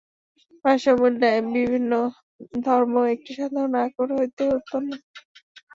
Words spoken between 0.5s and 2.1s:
ভাষাসমূহের ন্যায় বিভিন্ন